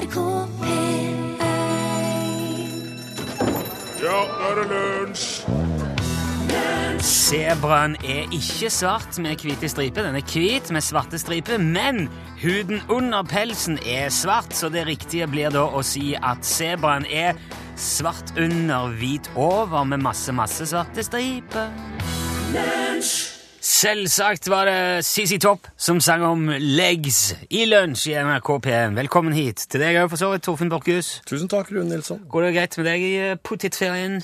[0.00, 0.20] NRK
[0.60, 1.42] P1
[4.00, 5.26] Ja, nå er det lunsj!
[7.04, 10.06] Sebraen er ikke svart med hvite striper.
[10.08, 12.08] Den er hvit med svarte striper, men
[12.42, 17.36] huden under pelsen er svart, så det riktige blir da å si at sebraen er
[17.76, 21.70] svart under, hvit over, med masse, masse svarte striper.
[23.60, 28.94] Selvsagt var det CC Topp som sang om legs i lunsj i NRK P1.
[28.96, 31.10] Velkommen hit til deg òg, for så vidt, Torfinn Borchhus.
[31.28, 32.22] Tusen takk, Rune Nilsson.
[32.32, 34.14] Går det greit med deg i eh, potetferien?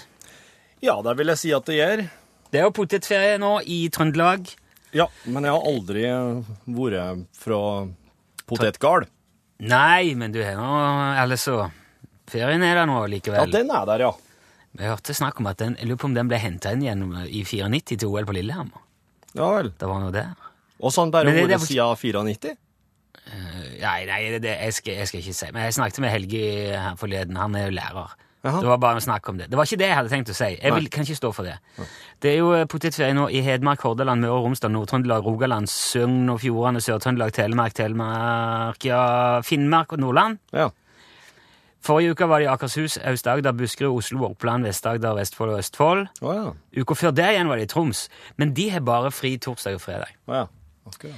[0.80, 2.05] Ja, det vil jeg si at det gjør.
[2.48, 4.48] Det er jo potetferie nå i Trøndelag.
[4.97, 6.06] Ja, men jeg har aldri
[6.78, 7.61] vært fra
[8.48, 9.11] potetgard.
[9.61, 10.73] Nei, men du har nå
[11.20, 11.59] Eller så
[12.28, 13.45] Ferien er der nå likevel.
[13.45, 14.11] Ja, den er der, ja.
[14.80, 17.06] Jeg hørte snakk om at den Jeg lurer på om den ble henta inn igjen
[17.28, 18.86] i 94 til OL på Lillehammer.
[19.37, 19.73] Ja vel.
[19.79, 20.35] Det var noe der.
[20.81, 21.97] Og bare Men det- det vært er siden
[22.37, 22.57] 94?
[23.81, 26.43] Nei, nei det, det, jeg, skal, jeg skal ikke si Men jeg snakket med Helge
[26.79, 27.37] her forleden.
[27.37, 28.15] Han er jo lærer.
[28.47, 28.61] Aha.
[28.62, 29.48] Det var bare snakk om det.
[29.51, 30.48] Det var ikke det jeg hadde tenkt å si.
[30.62, 31.56] Jeg vil, kan ikke stå for det.
[32.23, 36.31] Det er jo eh, potetferie nå i Hedmark, Hordaland, Møre og Romsdal, Nord-Trøndelag, Rogaland, Sogn
[36.31, 40.39] og Fjordane, Sør-Trøndelag, Telemark, Telemark, ja, Finnmark og Nordland.
[40.55, 40.69] Ja.
[41.87, 46.06] Forrige uke var det i Akershus, Aust-Agder, Buskerud, Oslo, Oppland, Vest-Agder, Vestfold og Østfold.
[46.20, 46.81] Oh, ja.
[46.83, 48.06] Uka før der igjen var det i Troms,
[48.41, 50.17] men de har bare fri torsdag og fredag.
[50.27, 50.45] Oh, ja.
[50.91, 51.12] okay.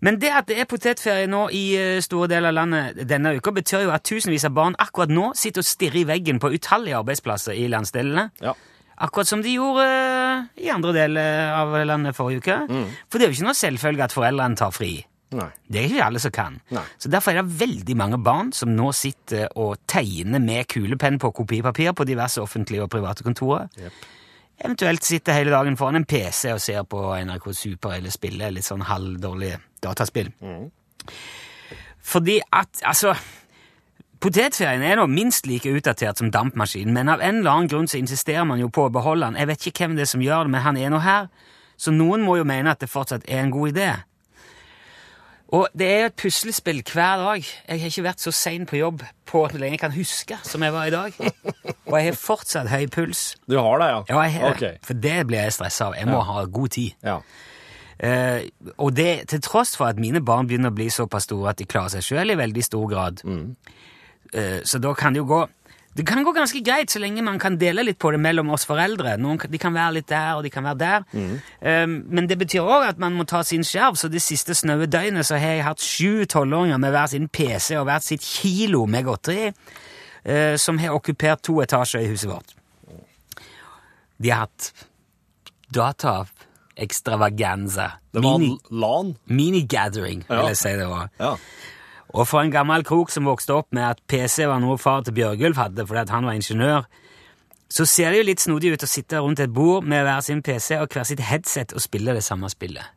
[0.00, 3.52] Men det at det er potetferie nå i eh, store deler av landet denne uka,
[3.52, 6.96] betyr jo at tusenvis av barn akkurat nå sitter og stirrer i veggen på utallige
[7.02, 8.30] arbeidsplasser i landsdelene.
[8.44, 8.56] Ja.
[9.04, 12.62] Akkurat som de gjorde eh, i andre deler av landet forrige uke.
[13.10, 14.96] For det er jo ikke noe selvfølge at foreldrene tar fri.
[15.34, 15.50] Nei.
[15.68, 16.58] Det er ikke alle som kan.
[16.74, 16.84] Nei.
[16.98, 21.32] Så Derfor er det veldig mange barn som nå sitter og tegner med kulepenn på
[21.34, 23.68] kopipapir på diverse offentlige og private kontorer.
[23.78, 24.04] Yep.
[24.64, 28.66] Eventuelt sitter hele dagen foran en PC og ser på NRK Super eller spiller litt
[28.66, 30.30] sånn halvdårlige dataspill.
[32.04, 33.14] Fordi at, altså
[34.24, 37.98] Potetferien er nå minst like utdatert som dampmaskinen, men av en eller annen grunn så
[37.98, 39.36] insisterer man jo på å beholde den.
[39.36, 41.26] Jeg vet ikke hvem det er som gjør det, men han er nå her,
[41.76, 43.90] så noen må jo mene at det fortsatt er en god idé.
[45.52, 47.44] Og det er et puslespill hver dag.
[47.68, 50.62] Jeg har ikke vært så sein på jobb på så lenge jeg kan huske som
[50.64, 51.18] jeg var i dag.
[51.90, 53.34] Og jeg har fortsatt høy puls.
[53.50, 53.98] Du har det, ja?
[54.08, 54.72] Ja, jeg har det.
[54.86, 55.98] For det blir jeg stressa av.
[55.98, 56.96] Jeg må ha god tid.
[57.04, 57.18] Ja.
[57.98, 61.60] Eh, og det til tross for at mine barn begynner å bli såpass store at
[61.60, 63.22] de klarer seg sjøl i veldig stor grad.
[64.34, 65.42] Eh, så da kan det jo gå
[65.96, 68.64] Det kan gå ganske greit så lenge man kan dele litt på det mellom oss
[68.66, 69.12] foreldre.
[69.22, 71.04] Noen, de kan være litt der, og de kan være der.
[71.62, 74.86] Eh, men det betyr òg at man må ta sin skjerv, så det siste snaue
[74.90, 78.86] døgnet så har jeg hatt sju tolvåringer med hver sin PC og hvert sitt kilo
[78.90, 79.52] med godteri,
[80.26, 82.54] uh, som har okkupert to etasjer i huset vårt.
[84.18, 84.72] De har hatt
[85.74, 87.90] dataekstravaganza.
[88.12, 89.14] Det var Mini- LAN.
[89.28, 90.46] Mini-gathering, vil Ja.
[90.48, 91.08] jeg si det var.
[91.20, 91.36] Ja.
[92.14, 95.16] Og for en gammel krok som vokste opp med at PC var noe far til
[95.16, 96.84] Bjørgulf hadde fordi han var ingeniør,
[97.74, 100.44] så ser det jo litt snodig ut å sitte rundt et bord med hver sin
[100.46, 102.93] PC og hver sitt headset og spille det samme spillet.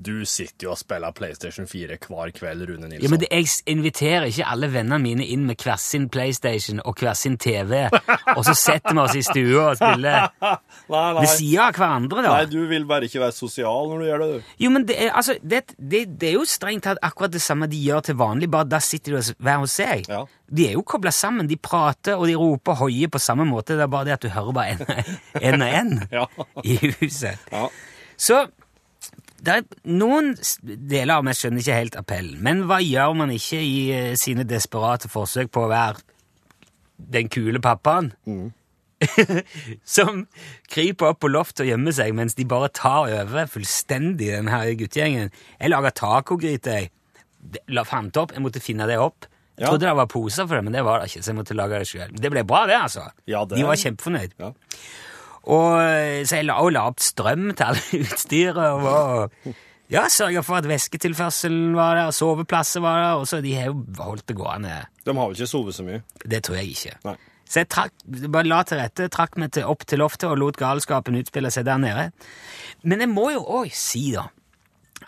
[0.00, 3.02] Du sitter jo og spiller PlayStation 4 hver kveld, Rune Nilsson.
[3.04, 6.96] Ja, men det, Jeg inviterer ikke alle vennene mine inn med hver sin PlayStation og
[7.02, 7.82] hver sin TV,
[8.36, 10.54] og så setter vi oss i stua og spiller nei,
[10.88, 11.20] nei.
[11.20, 12.32] ved sida av hverandre, da.
[12.38, 14.54] Nei, du vil bare ikke være sosial når du gjør det, du.
[14.64, 17.68] Jo, men det er, altså, det, det, det er jo strengt tatt akkurat det samme
[17.70, 20.08] de gjør til vanlig, bare da sitter de hos- hver hos seg.
[20.08, 20.22] Ja.
[20.50, 21.46] De er jo kobla sammen.
[21.46, 23.76] De prater og de roper og hoier på samme måte.
[23.78, 24.72] Det er bare det at du hører bare
[25.44, 26.24] en og en Ja.
[26.64, 27.38] i huset.
[27.52, 27.68] Ja.
[28.18, 28.40] Så
[29.48, 30.34] er noen
[30.64, 32.40] deler av meg skjønner ikke helt appellen.
[32.44, 35.96] Men hva gjør man ikke i eh, sine desperate forsøk på å være
[36.98, 38.12] den kule pappaen?
[39.84, 40.26] som
[40.68, 44.68] kryper opp på loftet og gjemmer seg mens de bare tar over fullstendig den her
[44.76, 45.30] guttegjengen.
[45.60, 46.90] Jeg laga tacogryte, jeg.
[47.72, 49.24] La fant opp, jeg måtte finne det opp.
[49.56, 49.70] Jeg Ja.
[49.72, 51.78] trodde det var poser for det, men det var det ikke, så jeg måtte lage
[51.80, 52.12] det sjøl.
[52.20, 53.10] Det ble bra, det, altså.
[53.26, 54.32] Ja, det- De var kjempefornøyd.
[54.38, 54.52] Ja.
[55.48, 58.60] Og eh, så jeg la, og la opp strøm til alle utstyret.
[58.76, 59.54] Og
[59.90, 63.22] ja, sørga for at væsketilførselen var der, soveplasser var der.
[63.22, 64.76] Og så de har jo holdt det gående.
[65.06, 66.02] De har jo ikke sovet så mye?
[66.24, 66.96] Det tror jeg ikke.
[67.08, 67.16] Nei.
[67.50, 67.94] Så jeg trakk,
[68.30, 71.64] bare la til rette, trakk meg til, opp til loftet og lot galskapen utspille seg
[71.66, 72.04] der nede.
[72.86, 74.28] Men jeg må jo òg si, da,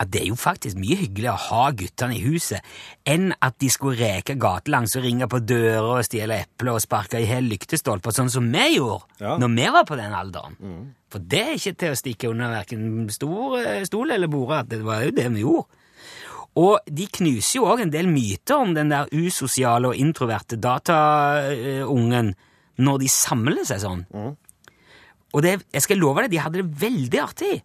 [0.00, 2.60] at det er jo faktisk mye hyggeligere å ha guttene i huset
[3.04, 7.20] enn at de skulle reke gatelangs og ringe på dører og stjele epler og sparke
[7.20, 9.36] i hel lyktestolper, sånn som vi gjorde Ja.
[9.38, 10.56] når vi var på den alderen.
[11.12, 14.68] For det er ikke til å stikke under verken stor, eh, stol eller bordet, at
[14.68, 15.66] det var jo det vi gjorde.
[16.56, 22.34] Og de knuser jo òg en del myter om den der usosiale og introverte dataungen
[22.82, 24.06] når de samler seg sånn.
[25.32, 27.62] Og det, jeg skal love deg, de hadde det veldig artig.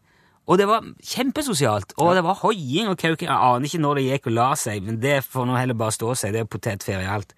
[0.47, 3.27] Og det var kjempesosialt, og det var hoiing og kauking.
[3.27, 5.95] Jeg aner ikke når det gikk og la seg, men det får nå heller bare
[5.95, 6.31] stå seg.
[6.35, 7.33] Det er potetferie alt.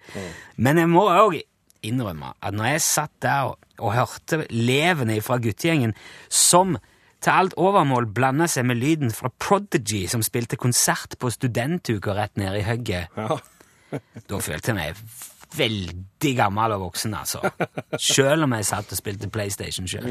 [0.56, 1.40] Men jeg må òg
[1.82, 5.94] innrømme at når jeg satt der og, og hørte levende fra guttegjengen
[6.28, 6.76] som
[7.20, 12.38] til alt overmål blanda seg med lyden fra Prodigy, som spilte konsert på studentuka rett
[12.40, 13.40] nede i hugget, Ja.
[14.30, 15.02] da følte jeg meg
[15.58, 17.42] veldig gammel og voksen, altså.
[17.98, 20.06] Sjøl om jeg satt og spilte PlayStation sjøl.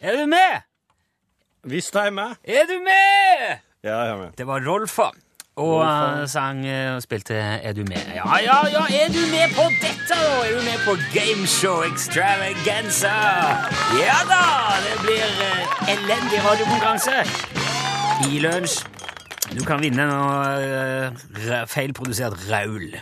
[0.00, 0.60] Er du med?
[1.64, 2.36] Hvis jeg er med.
[2.44, 3.56] Er du med?
[3.84, 4.28] Ja, jeg er med.
[4.38, 5.10] Det var Rolfa.
[5.58, 7.98] Og uh, sang uh, og spilte Er du med?
[8.14, 10.46] Ja, ja, ja, er du med på dette, da?
[10.46, 13.16] Er du med på Gameshow Extravaganza?
[13.98, 14.44] Ja da!
[14.86, 17.26] Det blir uh, elendig radiokonkurranse
[18.30, 18.86] i lunsj.
[19.58, 22.92] Du kan vinne noe uh, feilprodusert raul.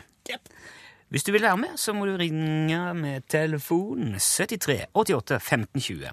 [1.08, 6.08] Hvis du vil være med, så må du ringe med telefon 73 88 15 20.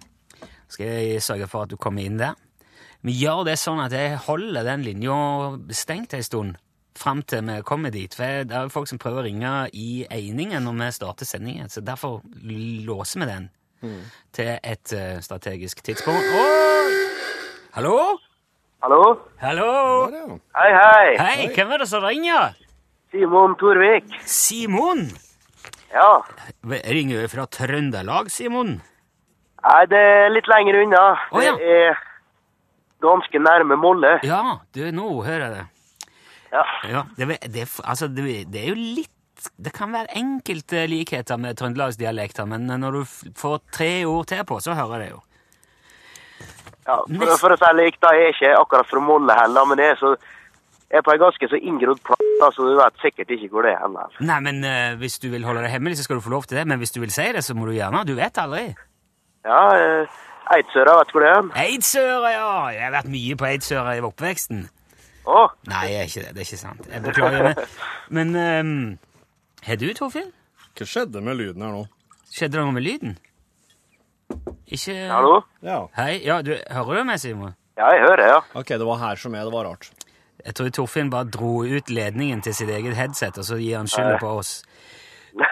[0.69, 2.35] Skal jeg sørge for at du kommer inn der.
[3.01, 5.15] Vi gjør det sånn at jeg holder den linja
[5.73, 6.59] stengt en stund
[6.95, 8.13] fram til vi kommer dit.
[8.13, 11.73] For det er jo folk som prøver å ringe i einingen når vi starter sendingen,
[11.73, 12.21] så derfor
[12.85, 13.49] låser vi den
[14.31, 16.21] til et eh, strategisk tidspunkt.
[16.21, 16.93] Oi!
[17.73, 17.97] Hallo?
[18.85, 19.01] Hallo?
[19.41, 20.37] Hallo?
[20.55, 21.17] Hei, hei.
[21.17, 22.53] Hei, hvem er det som ringer?
[23.13, 24.03] Simon Torvik.
[24.25, 25.09] Simon?
[25.93, 26.25] Ja.
[26.63, 28.79] Ringer du fra Trøndelag, Simon?
[29.63, 31.03] Nei, det er litt lenger unna.
[31.29, 31.53] Å, ja.
[31.61, 32.01] Det er
[33.05, 34.15] ganske nærme Molle.
[34.25, 34.41] Ja,
[34.73, 35.67] du, nå hører jeg det.
[36.55, 36.65] Ja.
[36.89, 39.09] Ja, det, det, altså, det, det er jo litt
[39.57, 44.57] Det kan være enkelte likheter med trøndelagsdialekter, men når du får tre ord til på,
[44.63, 45.23] så hører jeg det jo.
[46.87, 46.97] ja.
[46.97, 49.93] For, for å si likt, da jeg er ikke akkurat fra Molle heller, men det
[49.93, 50.23] er så jeg
[50.93, 53.81] er på en ganske så inngrodd plass, så du vet sikkert ikke hvor det er
[53.81, 54.19] heller.
[54.21, 56.59] Nei, men uh, hvis du vil holde det hemmelig, så skal du få lov til
[56.59, 56.67] det.
[56.69, 58.03] Men hvis du vil si det, så må du gjerne.
[58.07, 58.67] Du vet aldri.
[59.47, 60.21] Ja, uh,
[60.53, 61.49] Eidsøra, vet du hvor det er?
[61.63, 62.53] Eidsøra, ja!
[62.75, 64.65] Jeg har vært mye på Eidsøra i oppveksten.
[65.23, 66.31] Å, Nei, jeg er ikke det.
[66.35, 66.87] Det er ikke sant.
[66.91, 67.67] Jeg beklager det.
[68.15, 68.73] Men ehm,
[69.63, 70.33] har du, Torfinn?
[70.75, 71.85] Hva skjedde med lyden her nå?
[72.33, 73.15] Skjedde det noe med lyden?
[74.73, 75.37] Ikke hallo?
[75.63, 75.83] Ja.
[75.95, 77.55] Hei, ja, du, hører du meg, Simon?
[77.77, 78.39] Ja, jeg hører, ja.
[78.57, 79.47] Ok, det var her som er.
[79.47, 79.89] Det var rart.
[80.45, 83.87] Jeg tror Torfinn bare dro ut ledningen til sitt eget headset, og så gir han
[83.87, 84.57] skylda på oss.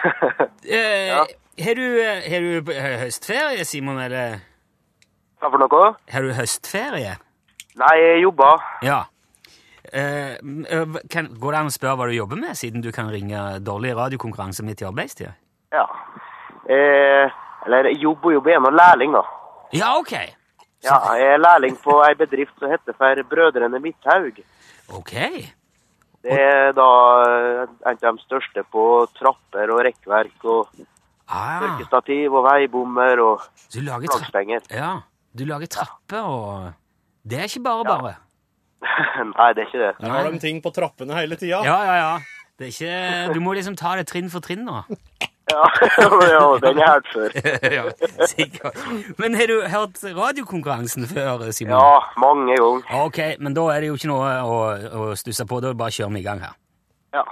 [0.62, 1.10] Eh,
[1.58, 4.36] Har du, eh, har du eh, høstferie, Simon, eller
[5.42, 5.88] Hva for noe?
[6.14, 7.16] har du høstferie?
[7.80, 8.62] Nei, jeg jobber.
[8.86, 9.00] Ja.
[9.92, 13.10] Eh, eh, kan, går det an å spørre hva du jobber med, siden du kan
[13.10, 15.34] ringe dårlig radiokonkurranse midt i arbeidstida?
[15.74, 15.82] Ja.
[16.70, 17.26] Eh,
[17.66, 19.24] eller jeg jobber jobb er nå lærling, da.
[19.74, 20.14] Ja, ok.
[20.86, 24.38] Ja, jeg er lærling på ei bedrift som heter for Brødrene Midthaug.
[24.92, 25.12] Ok.
[26.22, 26.88] Det er da
[27.58, 28.82] en av de største på
[29.18, 30.68] trapper og rekkverk og
[31.32, 34.66] Ah, tørkestativ og veibommer og flaggstenger.
[34.74, 34.90] ja,
[35.32, 36.72] du lager trapper og
[37.24, 38.14] Det er ikke bare bare.
[39.38, 39.92] Nei, det er ikke det.
[40.02, 41.62] Der har de ting på trappene hele tida.
[41.64, 42.18] Ja, ja, ja.
[42.58, 44.82] Det er ikke, du må liksom ta det trinn for trinn nå.
[45.52, 45.64] Ja,
[46.32, 47.36] ja den jeg hørt før.
[47.76, 47.84] ja,
[48.30, 48.80] sikkert.
[49.20, 51.76] Men har du hørt radiokonkurransen før, Simon?
[51.76, 52.88] Ja, mange ganger.
[53.04, 54.58] Ok, men da er det jo ikke noe å,
[55.02, 55.60] å stusse på.
[55.62, 56.58] Da bare kjører vi i gang her.
[57.12, 57.26] Ja.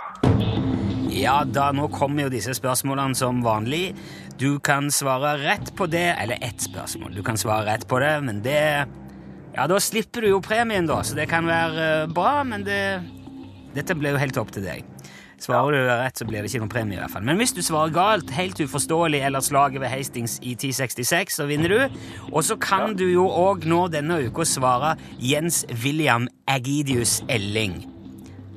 [1.11, 3.95] Ja da, nå kommer jo disse spørsmålene som vanlig.
[4.41, 7.17] Du kan svare rett på det, eller ett spørsmål.
[7.19, 8.87] Du kan svare rett på det, men det
[9.51, 13.03] Ja, da slipper du jo premien, da, så det kan være eh, bra, men det
[13.75, 14.87] Dette blir jo helt opp til deg.
[15.41, 17.25] Svarer du rett, så blir det ikke noen premie, i hvert fall.
[17.25, 21.73] Men hvis du svarer galt, helt uforståelig eller slaget ved Hastings i 1066, så vinner
[21.73, 22.03] du.
[22.29, 27.87] Og så kan du jo òg nå denne uka svare Jens William Agidius Elling.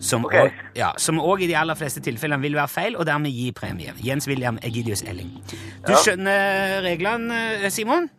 [0.04, 0.92] Som òg også- ja,
[1.40, 3.94] i de aller fleste tilfellene vil være feil, og dermed gi premie.
[4.04, 5.32] Jens William Egidius Elling.
[5.88, 5.96] Du Ja.
[5.96, 8.10] skjønner reglene, Simon?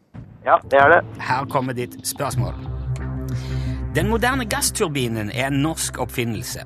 [0.47, 1.05] ja, det er det.
[1.21, 2.55] Her kommer ditt spørsmål.
[3.95, 6.65] Den moderne gassturbinen er en norsk oppfinnelse.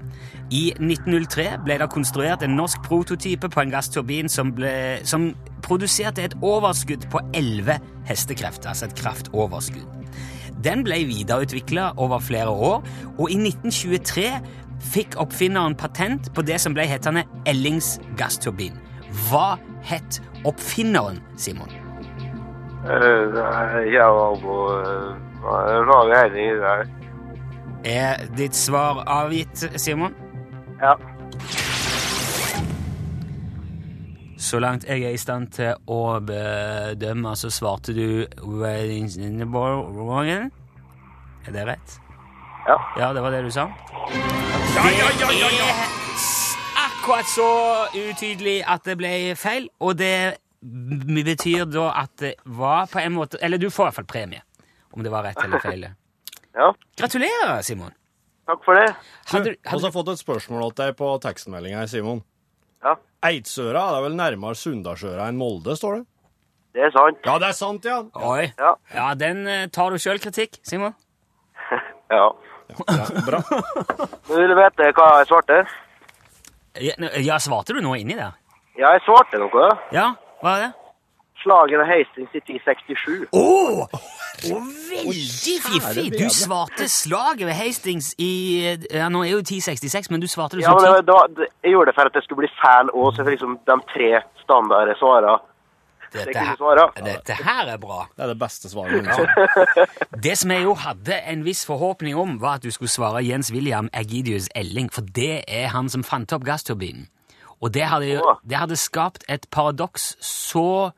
[0.48, 4.72] I 1903 ble det konstruert en norsk prototype på en gassturbin som, ble,
[5.04, 7.76] som produserte et overskudd på 11
[8.08, 9.84] hestekrefter, altså et kraftoverskudd.
[10.64, 12.80] Den ble videreutvikla over flere år,
[13.18, 14.30] og i 1923
[14.88, 18.78] fikk oppfinneren patent på det som ble hetende Ellings gassturbin.
[19.28, 21.68] Hva het oppfinneren, Simon?
[22.88, 23.36] Uh,
[25.44, 26.86] Rage Heining der.
[27.84, 30.16] Er ditt svar avgitt, Simon?
[30.80, 30.94] Ja.
[34.38, 38.26] Så langt jeg er i stand til å bedømme, så svarte du
[41.48, 41.98] Er det rett?
[42.68, 42.76] Ja.
[43.00, 43.66] Ja, det var det du sa?
[44.08, 45.00] Det er
[46.86, 47.48] akkurat så
[47.96, 53.38] utydelig at det ble feil, og det betyr da at det var på en måte
[53.42, 54.42] Eller du får i hvert fall premie,
[54.92, 55.88] om det var rett eller feil.
[56.58, 57.92] Ja, Gratulerer, Simon.
[58.48, 58.88] Takk for det.
[59.30, 62.22] Hadde, har fått et spørsmål til deg på tekstmeldinga Simon.
[62.84, 62.94] Ja,
[63.28, 66.04] Eidsøra er vel nærmere Sunndalsøra enn Molde, står det?
[66.78, 67.18] det er sant.
[67.26, 67.98] Ja, det er sant, ja.
[68.14, 68.50] Oi.
[68.58, 70.94] Ja, Ja, den eh, tar du sjøl kritikk, Simon?
[72.18, 72.28] ja.
[72.70, 73.42] ja bra.
[74.28, 75.62] Du vil vite hva jeg svarte?
[77.24, 78.36] Ja, svarte du noe inni der?
[78.78, 79.70] Ja, jeg svarte noe.
[79.90, 80.12] Ja,
[80.42, 80.70] hva er det?
[81.42, 83.28] Slaget ved Hastings i 1067.
[83.32, 83.86] Å!
[84.42, 86.06] veldig fiffig!
[86.18, 88.30] Du svarte slaget ved Hastings i
[88.92, 91.72] Ja, nå er jo 1066, men du svarte det Ja, men det, var- det, jeg
[91.76, 94.10] gjorde det for at det skulle bli fæl òg, så jeg liksom de tre
[94.44, 95.38] standarde svarene.
[96.08, 96.56] Dette her,
[97.04, 98.06] dette her er bra.
[98.16, 99.48] Det er det beste svaret noensinne.
[100.24, 103.52] Det som jeg jo hadde en viss forhåpning om, var at du skulle svare Jens
[103.52, 107.10] William Egidius Elling, for det er han som fant opp gassturbinen.
[107.60, 110.92] Og det hadde, det hadde skapt et paradoks så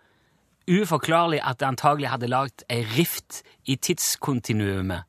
[0.70, 5.06] uforklarlig at det antagelig hadde lagd ei rift i tidskontinuumet.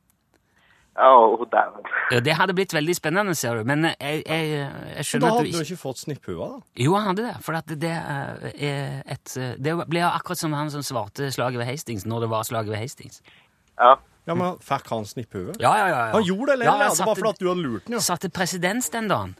[1.01, 1.77] Oh, damn.
[2.23, 5.45] Det hadde blitt veldig spennende, ser du, men jeg, jeg, jeg Da skjønner at hadde
[5.45, 6.57] du du ikke ikke fått snipphua, da.
[6.83, 10.53] Jo, han hadde det, for at det eh, er et eh, Det ble akkurat som
[10.57, 13.21] han som svarte slaget ved Hastings når det var slaget ved Hastings.
[13.79, 13.95] Ja.
[14.27, 15.55] Ja, men Fikk han snipphue?
[15.63, 15.95] Ja, ja, ja.
[15.95, 16.11] ja.
[16.17, 16.65] Han gjorde det, eller?
[16.67, 18.03] Ja, satte, det var fordi du hadde lurt den, ja.
[18.05, 19.33] Satte presedens den dagen.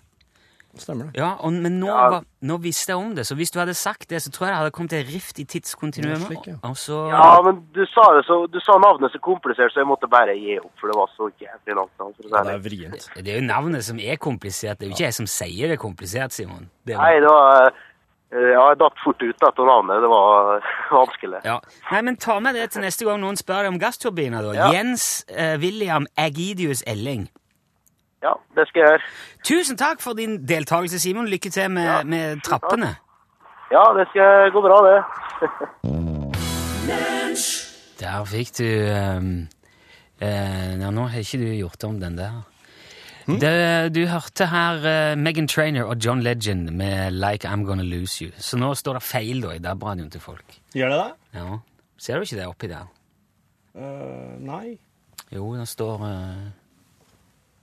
[0.80, 1.20] Stemmer det.
[1.20, 2.10] Ja, og, men nå, Ja.
[2.14, 4.54] var, nå visste jeg om det, så hvis du hadde sagt det, så tror jeg
[4.54, 6.22] det hadde kommet en rift i tidskontinuumet.
[6.22, 6.74] Ja, slik, ja.
[6.80, 10.08] Så ja, men du sa det så, du sa navnet så komplisert, så jeg måtte
[10.08, 11.92] bare gi opp, for det var så jævlig langt.
[12.00, 12.48] Altså, det, Ja, det.
[12.48, 13.10] det er vrient.
[13.20, 14.80] Det er jo navnet som er komplisert.
[14.80, 16.70] Det er jo ikke jeg som sier det er komplisert, Simon.
[16.88, 17.04] Det var...
[17.04, 17.68] Nei, det var
[18.32, 20.00] eh, Ja, jeg datt fort ut av navnet.
[20.02, 20.64] Det var
[21.02, 21.42] vanskelig.
[21.44, 21.58] ja.
[21.92, 24.54] Nei, men ta med det til neste gang noen spør deg om gassturbiner, da.
[24.56, 24.72] Ja.
[24.72, 27.28] Jens eh, William Agidius Elling.
[28.22, 29.02] Ja, det skal jeg gjøre.
[29.48, 31.28] Tusen takk for din deltakelse, Simon.
[31.28, 32.86] Lykke til med, Ja, med trappene.
[32.92, 32.96] trappene.
[33.72, 35.04] Ja, det skal gå bra, det.
[38.02, 39.48] Der fikk du um,
[40.22, 42.40] uh, ja, Nå har ikke du gjort om den der.
[43.28, 48.24] Det, du hørte her uh, Megan Trainer og John Legend med Like I'm Gonna Lose
[48.26, 48.32] You.
[48.38, 50.58] Så nå står det feil da i DAB-radioen til folk.
[50.74, 51.12] Gjør det det?
[51.40, 51.60] Ja.
[52.02, 52.86] Ser du ikke det oppi der?
[53.78, 54.78] Uh, nei.
[55.32, 56.50] Jo, det står eh,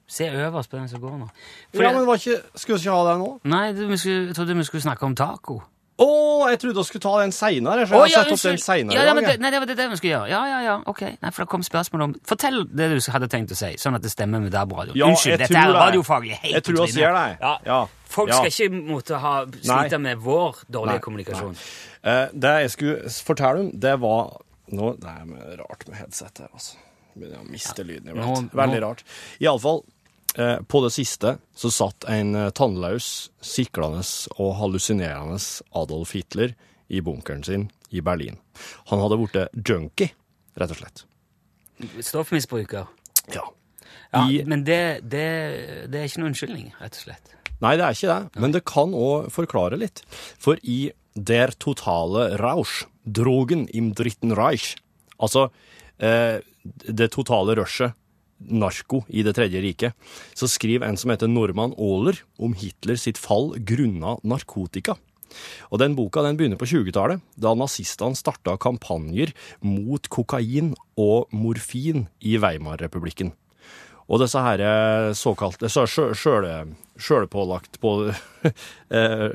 [0.08, 1.26] Se øverst på den som går nå.
[1.74, 3.26] For Ja, men var ikke, Skulle vi ikke ha det nå?
[3.44, 5.58] Nei, du, vi skulle, jeg trodde vi skulle snakke om taco.
[5.98, 6.06] Å,
[6.52, 7.82] jeg trodde vi skulle ta den seinere.
[7.82, 8.94] Jeg Å, har ja, sett opp den senere.
[8.96, 10.28] Ja, ja, men det, nei, det var det, det vi skulle gjøre.
[10.30, 11.02] Ja, ja, ja, ok.
[11.20, 14.04] Nei, for det kom spørsmål om Fortell det du hadde tenkt å si, sånn at
[14.06, 14.94] det stemmer med DAB-radio.
[14.96, 17.34] Ja, Unnskyld, dette er radiofaglig helt Jeg tror på vi sier deg.
[17.34, 17.42] det.
[17.42, 17.54] Ja.
[17.66, 17.80] Ja.
[18.08, 18.38] Folk Ja.
[18.38, 21.56] skal ikke måtte ha slite med vår dårlige Nei, kommunikasjon.
[22.04, 24.36] Eh, det jeg skulle fortelle om, det var
[24.70, 26.76] nå, Det er rart med headset her, altså.
[27.18, 28.52] Begynner å miste lyden iblant.
[28.52, 28.54] vet.
[28.54, 29.02] Veldig rart.
[29.42, 29.82] Iallfall,
[30.68, 34.02] på det siste så satt en eh, tannløs, siklende
[34.36, 35.38] og hallusinerende
[35.78, 36.54] Adolf Hitler
[36.88, 38.38] i bunkeren sin i Berlin.
[38.90, 40.12] Han hadde blitt junkie,
[40.58, 41.04] rett og slett.
[42.04, 42.88] Stoffmisbruker.
[43.34, 43.46] Ja.
[44.08, 45.24] Ja, I, men det, det,
[45.92, 47.34] det er ikke noen unnskyldning, rett og slett.
[47.60, 50.04] Nei, det er ikke det, men det kan òg forklare litt.
[50.40, 54.76] For i Der totale Rausch, drogen im dritten Reich,
[55.18, 55.48] altså
[55.98, 57.96] eh, det totale rushet,
[58.38, 59.94] narko i Det tredje riket,
[60.34, 64.96] så skriver en som heter Norman Aaler om Hitler sitt fall grunna narkotika.
[65.68, 72.06] Og den boka den begynner på 20-tallet, da nazistene starta kampanjer mot kokain og morfin
[72.24, 73.34] i Weimar-republikken.
[74.08, 77.92] Og disse her eh, såkalte så sjølpålagt på
[78.96, 79.26] eh,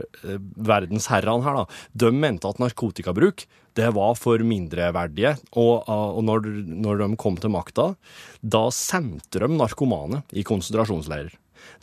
[0.58, 3.46] verdensherrene her, da, de mente at narkotikabruk
[3.78, 6.50] det var for mindreverdige, og, og når,
[6.86, 7.94] når de kom til makta,
[8.42, 11.34] da sendte de narkomane i konsentrasjonsleirer.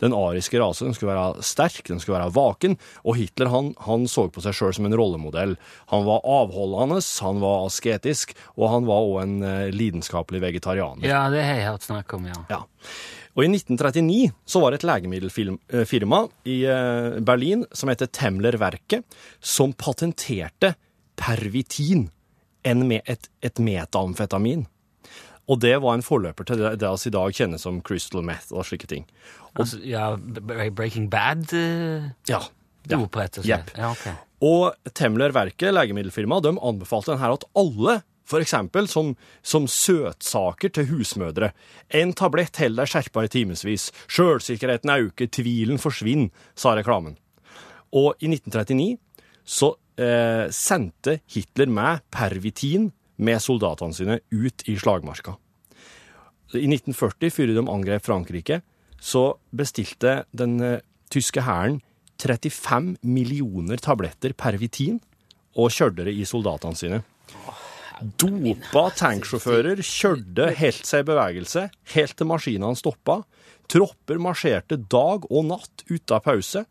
[0.01, 4.27] Den ariske rasen skulle være sterk, den skulle være vaken, og Hitler han, han så
[4.33, 5.55] på seg sjøl som en rollemodell.
[5.93, 11.07] Han var avholdende, han var asketisk, og han var òg en eh, lidenskapelig vegetarianer.
[11.07, 12.37] Ja, det har jeg hørt snakk om, ja.
[12.51, 12.63] Ja.
[13.31, 19.05] Og i 1939 så var det et legemiddelfirma i eh, Berlin som heter Temler-verket,
[19.39, 20.75] som patenterte
[21.21, 22.09] pervitin,
[22.67, 24.67] enn med et, et metamfetamin.
[25.49, 28.67] Og det var en forløper til det, vi i dag kjenner som crystal meth og
[28.67, 29.07] slike ting.
[29.59, 31.49] Altså, ja Breaking Bad?
[31.51, 32.39] Uh, Ja.
[32.87, 32.99] ja.
[33.01, 33.49] rett og slett.
[33.49, 33.73] Jepp.
[33.77, 34.13] Ja, okay.
[34.41, 37.99] Og Temler-verket, legemiddelfirmaet, de anbefalte den her at alle,
[38.39, 41.51] eksempel som, som søtsaker til husmødre,
[41.99, 47.17] en tablett holder deg skjerpa i timevis, sjølsikkerheten øker, tvilen forsvinner, sa reklamen.
[47.91, 48.95] Og i 1939
[49.43, 52.89] så eh, sendte Hitler med pervitin
[53.21, 55.37] med soldatene sine ut i slagmarka.
[56.51, 58.61] I 1940, før de angrep Frankrike,
[59.01, 60.81] så bestilte den eh,
[61.11, 61.79] tyske hæren
[62.21, 64.99] 35 millioner tabletter pervitin
[65.57, 67.01] og kjørte det i soldatene sine.
[68.01, 73.21] Dopa tanksjåfører kjørte helt seg i bevegelse, helt til maskinene stoppa.
[73.71, 76.65] Tropper marsjerte dag og natt uten pause.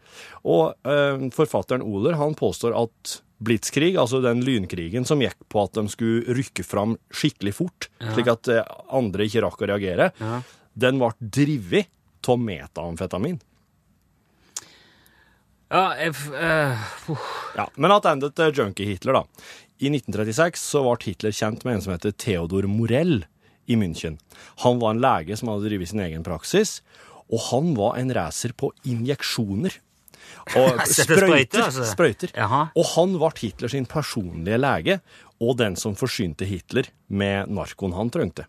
[0.44, 5.78] Og eh, forfatteren Oler han påstår at Blitzkrig, altså den lynkrigen som gikk på at
[5.78, 10.10] de skulle rykke fram skikkelig fort, slik at eh, andre ikke rakk å reagere,
[10.76, 11.88] den ble drevet
[12.28, 13.38] av metamfetamin.
[15.70, 17.26] Ja, jeg, uh, uff.
[17.56, 19.50] Ja, men tilbake til junkie-Hitler, da.
[19.80, 23.22] I 1936 så ble Hitler kjent med en som heter Theodor Morell
[23.70, 24.18] i München.
[24.64, 26.80] Han var en lege som hadde drevet sin egen praksis,
[27.30, 29.76] og han var en racer på injeksjoner.
[30.58, 31.86] Og sprøyter, altså?
[31.86, 32.32] sprøyter.
[32.74, 35.00] Og han ble Hitler sin personlige lege,
[35.40, 38.48] og den som forsynte Hitler med narkoen han trengte.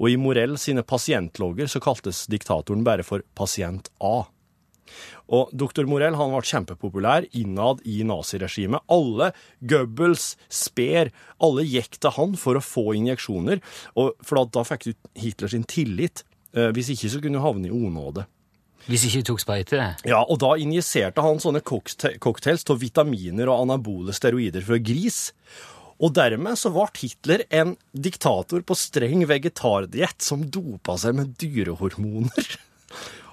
[0.00, 4.22] Og i Morell sine pasientlogger så kaltes diktatoren bare for Pasient A.
[5.30, 8.82] Og doktor Morell han ble kjempepopulær innad i naziregimet.
[8.90, 9.30] Alle,
[9.62, 13.62] Goebbels, Speer, alle gikk til han for å få injeksjoner,
[13.96, 14.92] og for da, da fikk du
[15.22, 16.24] Hitler sin tillit.
[16.56, 18.26] Eh, Hvis ikke så kunne du havne i onåde.
[18.88, 19.82] Hvis ikke du tok sprøyte?
[20.08, 25.28] Ja, og da injiserte han sånne cockta- cocktails av vitaminer og anabole steroider fra gris.
[26.00, 32.50] Og dermed så ble Hitler en diktator på streng vegetardiett som dopa seg med dyrehormoner.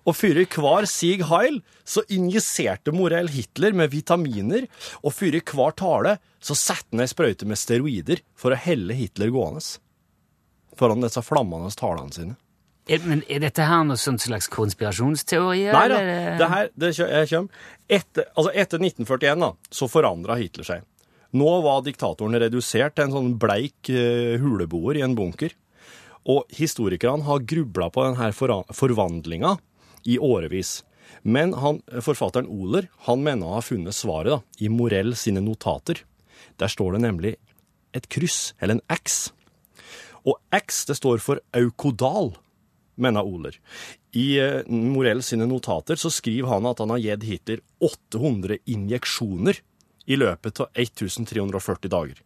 [0.07, 4.67] Og fyrer hver sig heil så injiserte Morell Hitler med vitaminer,
[5.03, 9.33] og fyrer hver tale så satte han ei sprøyte med steroider for å helle Hitler
[9.35, 9.63] gående.
[10.77, 12.37] Foran disse flammende talene sine.
[12.87, 15.65] Er, men er dette her noe sånn slags konspirasjonsteori?
[15.75, 15.97] Nei da,
[16.39, 17.65] det her det kommer.
[17.83, 20.85] Etter, altså etter 1941 da, så forandra Hitler seg.
[21.35, 25.51] Nå var diktatoren redusert til en sånn bleik uh, huleboer i en bunker.
[26.31, 28.31] Og historikerne har grubla på denne
[28.75, 29.57] forvandlinga
[30.05, 30.81] i årevis.
[31.23, 36.03] Men han, forfatteren Oler han mener å ha funnet svaret da, i Morell sine notater.
[36.59, 37.35] Der står det nemlig
[37.95, 39.31] et kryss, eller en X.
[40.27, 42.33] Og X det står for aukodal,
[42.97, 43.57] mener Oler.
[44.17, 49.61] I eh, Morell sine notater så skriver han at han har gitt Hitler 800 injeksjoner
[50.07, 52.23] i løpet av 1340 dager.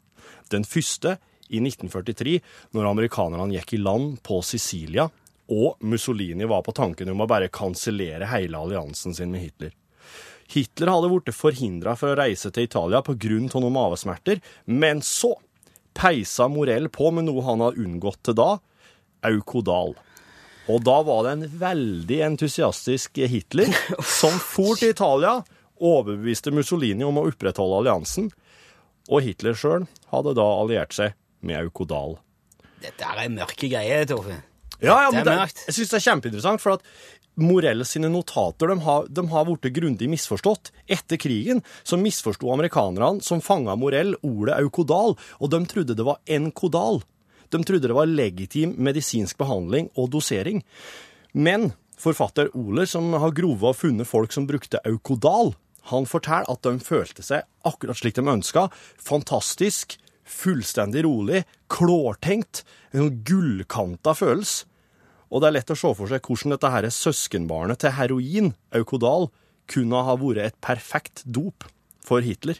[0.53, 1.17] Den første
[1.51, 2.37] i 1943,
[2.75, 5.09] når amerikanerne gikk i land på Sicilia,
[5.51, 9.73] og Mussolini var på tanken om å bare kansellere hele alliansen sin med Hitler.
[10.51, 13.39] Hitler hadde blitt forhindra for å reise til Italia pga.
[13.39, 15.35] noen mavesmerter, men så
[15.93, 18.59] peisa Morell på med noe han hadde unngått til da,
[19.27, 19.95] Aukodal.
[20.71, 23.71] Og da var det en veldig entusiastisk Hitler
[24.19, 25.41] som for til Italia,
[25.81, 28.29] overbeviste Mussolini om å opprettholde alliansen,
[29.09, 32.19] og Hitler sjøl hadde da alliert seg med Aukodal.
[32.81, 34.43] Dette er er mørke greier, Torfinn.
[34.81, 35.35] Ja, ja, men det,
[35.67, 36.85] jeg syns det er kjempeinteressant, for at
[37.39, 40.73] Morell sine notater de har, de har blitt grundig misforstått.
[40.91, 46.19] Etter krigen så misforsto amerikanerne som fanga Morell ordet aukodal, og de trodde det var
[46.27, 47.01] enkodal.
[47.51, 50.61] De trodde det var legitim medisinsk behandling og dosering.
[51.31, 55.53] Men forfatter Oler, som har grova og funnet folk som brukte aukodal,
[55.89, 58.67] han forteller at de følte seg akkurat slik de ønska.
[59.01, 64.67] Fantastisk, fullstendig rolig, klårtenkt, en sånn gullkanta følelse.
[65.31, 69.29] Og det er lett å se for seg hvordan dette her søskenbarnet til heroin, Aukodal,
[69.71, 71.65] kunne ha vært et perfekt dop
[72.03, 72.59] for Hitler.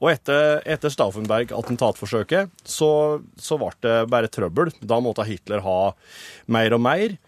[0.00, 4.72] Og etter, etter Stauffenberg-attentatforsøket så, så ble det bare trøbbel.
[4.80, 5.80] Da måtte Hitler ha
[6.48, 7.18] mer og mer.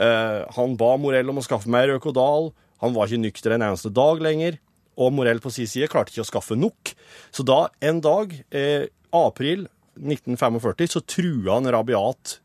[0.00, 2.54] Eh, han ba Morell om å skaffe mer Aukodal.
[2.80, 4.56] Han var ikke nykter en eneste dag lenger.
[4.96, 6.94] Og Morell på sin side klarte ikke å skaffe nok.
[7.34, 9.66] Så da, en dag, eh, april
[10.00, 12.38] 1945, så trua han rabiat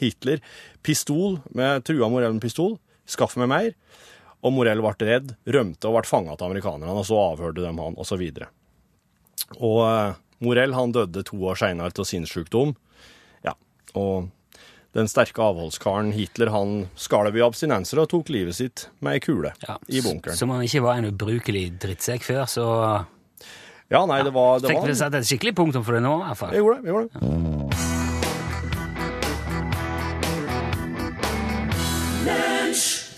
[0.00, 0.42] Hitler
[0.82, 2.76] pistol, med trua Morell med pistol.
[3.08, 3.70] Skaff meg mer.
[4.42, 7.94] Og Morell ble redd, rømte og ble fanga av amerikanerne, og så avhørte de han,
[7.94, 8.50] og så videre.
[9.60, 12.74] Og eh, Morell han døde to år seinere av sinnssykdom.
[13.46, 13.54] Ja,
[13.94, 14.32] og
[14.96, 19.54] den sterke avholdskaren Hitler han skalv i abstinenser og tok livet sitt med ei kule
[19.62, 20.36] Ja, i bunkeren.
[20.36, 22.66] Som han ikke var en ubrukelig drittsekk før, så
[23.92, 26.28] Ja, nei, det var, det fikk vi satt et skikkelig punktum for det nå, i
[26.28, 26.54] hvert fall.
[26.56, 26.86] Jeg gjorde det.
[26.90, 27.08] jeg gjorde
[27.78, 27.91] det.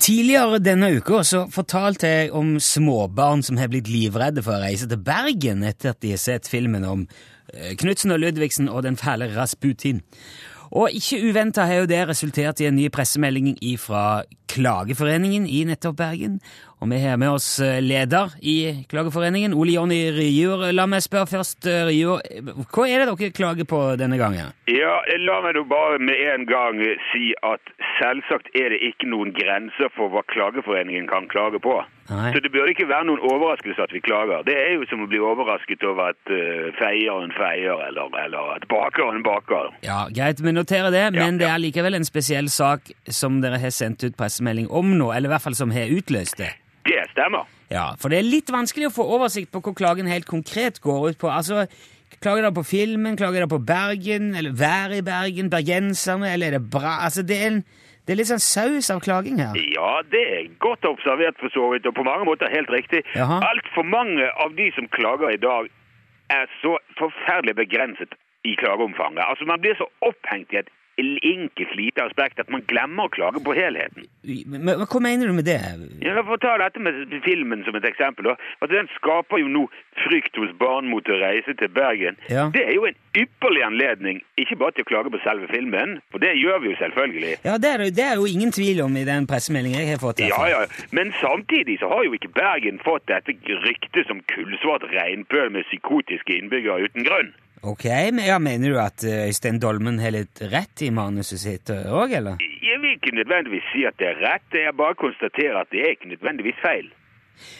[0.05, 4.85] Tidligere denne uka så fortalte jeg om småbarn som har blitt livredde for å reise
[4.91, 7.07] til Bergen etter at de har sett filmen om
[7.55, 10.03] eh, Knutsen og Ludvigsen og den fæle Rasputin.
[10.77, 15.97] Og ikke uventa har jo det resultert i en ny pressemelding fra Klageforeningen i nettopp
[15.99, 16.41] Bergen,
[16.85, 20.67] Og vi har med oss eh, leder i Klageforeningen, Ole Jonny Ryur.
[20.77, 24.53] La meg spørre først, eh, hva er det dere klager på denne gangen?
[24.69, 29.33] Ja, la meg nå bare med en gang si at selvsagt er det ikke noen
[29.33, 31.81] grenser for hva Klageforeningen kan klage på.
[32.11, 32.35] Nei.
[32.35, 34.43] Så det burde ikke være noen overraskelse at vi klager.
[34.45, 38.51] Det er jo som å bli overrasket over at uh, feier en feier, eller, eller
[38.59, 39.71] at baker en baker.
[39.87, 43.57] Ja, Greit, vi noterer det, men Ja, det er likevel en spesiell sak som dere
[43.63, 46.53] har sendt ut pressemelding om nå, eller i hvert fall som har utløst det.
[46.85, 47.49] Det stemmer.
[47.73, 51.15] Ja, For det er litt vanskelig å få oversikt på hva klagen helt konkret går
[51.15, 51.31] ut på.
[51.33, 51.65] Altså,
[52.23, 56.59] Klager dere på filmen, klager dere på Bergen, eller været i Bergen, bergenserne, eller er
[56.59, 57.59] det bra Altså, det er, en,
[58.07, 59.57] det er litt sånn saus av klaging her.
[59.75, 63.03] Ja, det er godt observert for så vidt, og på mange måter helt riktig.
[63.19, 65.69] Altfor mange av de som klager i dag,
[66.33, 68.15] er så forferdelig begrenset
[68.49, 69.25] i klageomfanget.
[69.27, 73.41] Altså, man blir så opphengt i et enkelt lite aspekt at man glemmer å klage
[73.45, 74.07] på helheten.
[74.47, 75.59] Men, men hva mener du med det?
[76.05, 78.31] Ja, For å ta dette med filmen som et eksempel.
[78.35, 79.65] Altså, Den skaper jo nå
[80.05, 82.17] frykt hos barn mot å reise til Bergen.
[82.31, 82.47] Ja.
[82.55, 86.19] Det er jo en ypperlig anledning, ikke bare til å klage på selve filmen, for
[86.23, 87.35] det gjør vi jo selvfølgelig.
[87.45, 90.03] Ja, det er, det- det er jo ingen tvil om i den pressemeldingen jeg har
[90.03, 90.21] fått.
[90.25, 93.35] Ja, ja, Men samtidig så har jo ikke Bergen fått dette
[93.67, 97.33] ryktet som kullsvart regnpøl med psykotiske innbyggere uten grunn.
[97.65, 101.73] Ok, men ja, Mener du at eh, Øystein Dolmen har litt rett i manuset sitt
[101.73, 102.43] òg, eller?
[102.65, 105.97] Jeg vil ikke nødvendigvis si at det er rett, jeg bare konstaterer at det er
[105.97, 106.93] ikke nødvendigvis feil.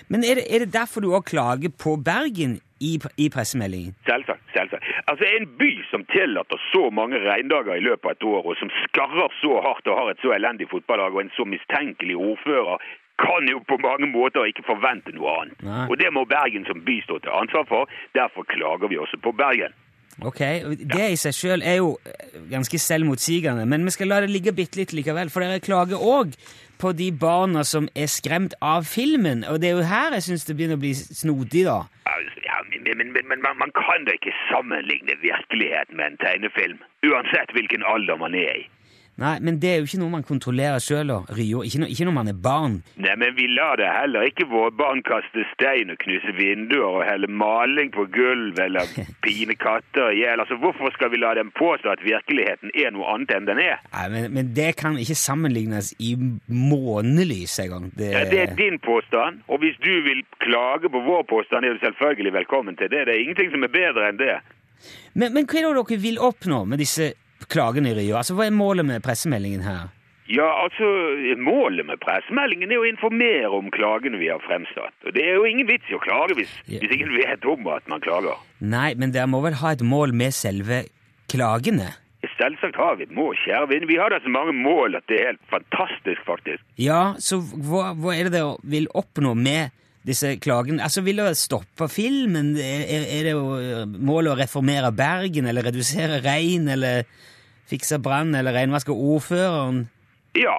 [0.09, 2.93] Men er det, er det derfor du òg klager på Bergen i,
[3.25, 3.95] i pressemeldingen?
[4.09, 4.43] Selvsagt.
[4.57, 4.85] selvsagt.
[5.11, 8.73] Altså En by som tillater så mange regndager i løpet av et år, og som
[8.85, 12.83] skarrer så hardt og har et så elendig fotballag og en så mistenkelig ordfører,
[13.25, 15.61] kan jo på mange måter ikke forvente noe annet.
[15.63, 15.87] Nei.
[15.87, 17.91] Og det må Bergen som by stå til ansvar for.
[18.19, 19.75] Derfor klager vi også på Bergen.
[20.23, 20.41] Ok,
[20.79, 24.55] Det i seg sjøl er jo eh, ganske selvmotsigende, men vi skal la det ligge
[24.55, 25.33] bitte litt likevel.
[25.33, 26.37] For dere klager òg
[26.79, 30.47] på de barna som er skremt av filmen, og det er jo her jeg syns
[30.47, 31.81] det begynner å bli snodig, da.
[32.11, 36.21] Altså, ja, men, men, men, men man, man kan da ikke sammenligne virkeligheten med en
[36.23, 36.79] tegnefilm.
[37.11, 38.65] Uansett hvilken alder man er i.
[39.21, 41.61] Nei, men det er jo ikke noe man kontrollerer sjøl, Rio.
[41.63, 42.81] Ikke, no, ikke når man er barn.
[42.99, 47.05] Nei, men vi lar det heller ikke våre barn kaste stein og knuse vinduer og
[47.07, 48.91] helle maling på gulv eller
[49.27, 50.43] pine katter i hjel.
[50.43, 53.79] Altså, hvorfor skal vi la dem påstå at virkeligheten er noe annet enn den er?
[53.95, 56.17] Nei, men, men det kan ikke sammenlignes i
[56.51, 57.93] månelys engang.
[57.95, 61.79] Det, Ja, det er din påstand, og hvis du vil klage på vår påstand, er
[61.79, 63.07] du selvfølgelig velkommen til det.
[63.07, 64.39] Det er ingenting som er bedre enn det.
[65.15, 67.15] men, men hva er det dere vil oppnå med disse
[67.49, 68.17] klagene i Rio?
[68.17, 69.91] Altså, Hva er målet med pressemeldingen her?
[70.27, 70.87] Ja, altså,
[71.37, 74.95] Målet med pressemeldingen er å informere om klagene vi har fremsatt.
[75.05, 76.79] Og Det er jo ingen vits i å klage hvis, Ja.
[76.81, 78.39] hvis ingen vet om at man klager.
[78.61, 80.87] Nei, men dere må vel ha et mål med selve
[81.29, 81.91] klagene?
[82.39, 83.85] Selvsagt har vi et mål, kjære venn.
[83.87, 86.63] Vi har da så mange mål at det er helt fantastisk, faktisk.
[86.81, 89.71] Ja, så hva, hva er det dere vil oppnå med
[90.09, 90.81] disse klagene?
[90.83, 92.55] Altså, Vil dere stoppe filmen?
[92.57, 97.05] Er, er- det jo målet å reformere Bergen, eller redusere regn, eller
[97.71, 99.89] fikse brann, eller renvaske ordføreren?
[100.37, 100.59] Ja,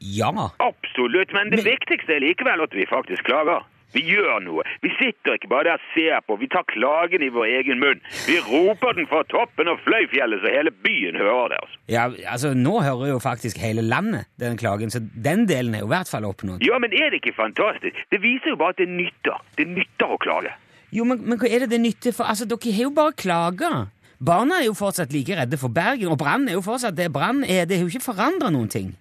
[0.00, 0.28] Ja.
[0.60, 1.32] absolutt.
[1.32, 3.64] Men det Men- viktigste er likevel at vi faktisk klager.
[3.94, 4.62] Vi gjør noe.
[4.82, 6.36] Vi sitter ikke bare der og ser på.
[6.38, 8.00] Vi tar klagen i vår egen munn.
[8.26, 11.58] Vi roper den fra toppen av Fløyfjellet så hele byen hører det.
[11.62, 11.78] altså.
[11.88, 15.86] ja, altså Nå hører jo faktisk hele landet den klagen, så den delen er jo
[15.86, 16.60] i hvert fall oppnådd.
[16.66, 17.96] Ja, men er det ikke fantastisk?
[18.10, 19.40] Det viser jo bare at det nytter.
[19.56, 20.52] Det nytter å klage.
[20.92, 22.24] Jo, men, men hva er det det nytter for?
[22.24, 23.88] Altså, Dere har jo bare klaga.
[24.18, 27.44] Barna er jo fortsatt like redde for Bergen, og Brann er jo fortsatt det Brann
[27.44, 27.66] er.
[27.68, 28.94] Det har jo ikke forandra noen ting.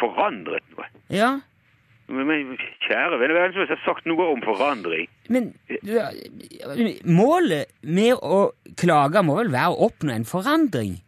[0.00, 0.88] Forandret noe.
[1.12, 1.36] Ja,
[2.06, 2.28] Men,
[2.86, 5.08] kjære venn, hvem som har sagt noe om forandring?
[5.28, 5.48] men
[7.02, 11.00] Målet med å klage må vel være å oppnå en forandring?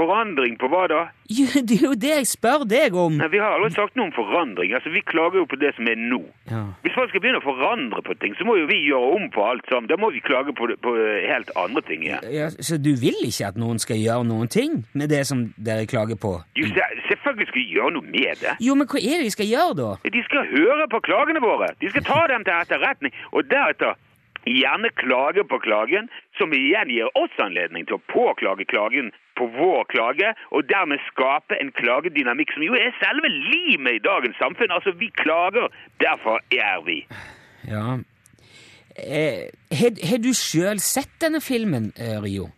[0.00, 1.00] Forandring på hva da?
[1.30, 3.14] Jo, det er jo det jeg spør deg om.
[3.20, 4.72] Nei, Vi har aldri sagt noe om forandring.
[4.74, 6.18] Altså, Vi klager jo på det som er nå.
[6.50, 6.62] Ja.
[6.82, 9.44] Hvis folk skal begynne å forandre på ting, så må jo vi gjøre om på
[9.46, 9.86] alt sammen.
[9.92, 10.94] Da må vi klage på, på
[11.30, 12.26] helt andre ting igjen.
[12.34, 15.86] Ja, så du vil ikke at noen skal gjøre noen ting med det som dere
[15.90, 16.34] klager på?
[16.58, 18.56] Jo, se- selvfølgelig skal vi gjøre noe med det.
[18.66, 19.90] Jo, men hva er det de skal gjøre, da?
[20.18, 21.70] De skal høre på klagene våre.
[21.78, 23.94] De skal ta dem til etterretning, og deretter
[24.46, 29.84] gjerne klage på klagen, som igjen gir oss anledning til å påklage klagen på vår
[29.92, 34.72] klage, og dermed skape en klagedynamikk som jo er selve limet i dagens samfunn.
[34.74, 35.68] Altså, vi klager,
[36.02, 37.02] derfor er vi.
[37.68, 37.98] Ja
[38.96, 39.48] eh,
[40.10, 42.50] Har du sjøl sett denne filmen, eh, Rio?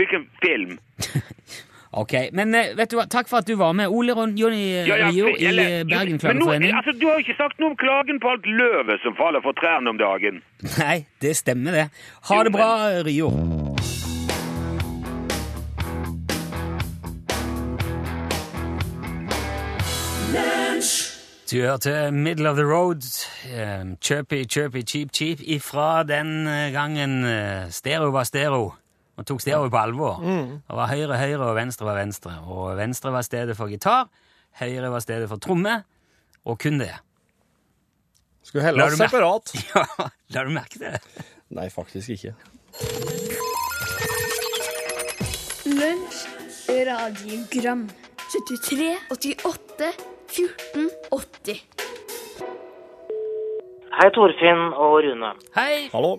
[0.00, 0.78] Hvilken film?
[1.92, 3.90] Ok, men eh, vet du hva, takk for at du var med.
[3.90, 6.76] Ole Ron Jonny ja, Rio i eh, Bergen Men Klageforening.
[6.76, 9.58] Altså, du har jo ikke sagt noe om klagen på alt løvet som faller for
[9.58, 10.38] trærne om dagen.
[10.78, 11.86] Nei, det stemmer det.
[12.30, 12.70] Ha Jo, det bra,
[13.06, 13.32] Rio.
[21.50, 23.02] Du hørte Middle of the Road,
[23.50, 28.68] eh, Chirpy, Chirpy, Cheap, Cheap, ifra den eh, gangen eh, stereo var stereo,
[29.20, 30.22] og tok stereo på alvor.
[30.24, 32.32] Det var høyre høyre, og venstre var venstre.
[32.48, 34.08] Og venstre var stedet for gitar,
[34.62, 35.82] høyre var stedet for tromme,
[36.48, 36.94] og kun det.
[38.42, 39.52] Skulle heller ha separat.
[39.74, 39.84] Ja,
[40.32, 41.26] la du merke til det?
[41.52, 42.32] Nei, faktisk ikke.
[45.68, 46.22] Lunsj,
[46.88, 47.84] radiogram
[48.30, 49.90] 73, 88,
[50.30, 51.62] 14, 80
[54.00, 55.34] Hei, Torfinn og Rune.
[55.58, 55.90] Hei!
[55.92, 56.14] Hallo?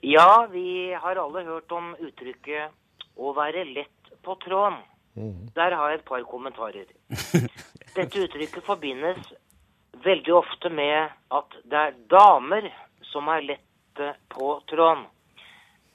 [0.00, 2.70] Ja, vi har alle hørt om uttrykket
[3.16, 4.82] 'å være lett på tråden'.
[5.54, 6.86] Der har jeg et par kommentarer.
[7.96, 9.32] Dette uttrykket forbindes
[10.04, 12.68] veldig ofte med at det er damer
[13.02, 15.06] som er lette på tråden.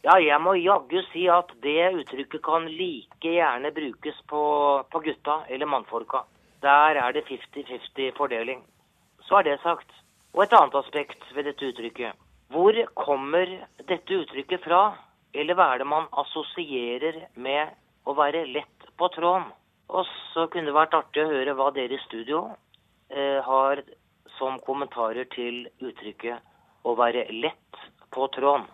[0.01, 4.41] Ja, jeg må jaggu si at det uttrykket kan like gjerne brukes på,
[4.89, 6.23] på gutta eller mannfolka.
[6.61, 8.63] Der er det 50-50 fordeling.
[9.29, 9.93] Så er det sagt.
[10.33, 12.17] Og et annet aspekt ved dette uttrykket.
[12.51, 13.47] Hvor kommer
[13.87, 14.81] dette uttrykket fra?
[15.31, 17.71] Eller hva er det man assosierer med
[18.03, 19.47] å være lett på tråden?
[19.91, 22.43] Og så kunne det vært artig å høre hva dere i studio
[23.11, 23.83] eh, har
[24.37, 28.67] som kommentarer til uttrykket å være lett på tråden.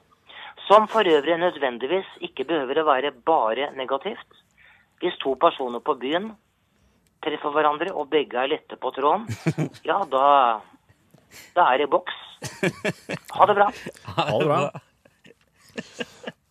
[0.67, 4.41] Som for øvrig nødvendigvis ikke behøver å være bare negativt.
[5.01, 6.31] Hvis to personer på byen
[7.25, 9.27] treffer hverandre, og begge er lette på tråden,
[9.89, 10.25] ja, da,
[11.53, 12.26] da er det boks.
[13.33, 13.71] Ha det bra.
[14.17, 14.61] Ha det bra.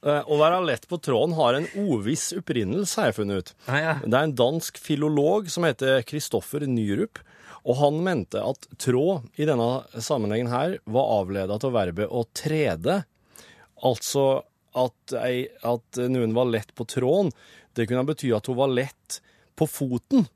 [0.07, 3.49] Eh, Å være lett på tråden har en oviss opprinnelse, har jeg funnet ut.
[3.67, 3.95] Ah, ja.
[4.05, 7.19] Det er en dansk filolog som heter Kristoffer Nyrup,
[7.67, 9.67] og han mente at tråd i denne
[9.99, 13.01] sammenhengen her var avledet av verbet å trede.
[13.83, 14.29] Altså
[14.79, 17.33] at, ei, at noen var lett på tråden,
[17.75, 19.19] det kunne bety at hun var lett
[19.59, 20.29] på foten.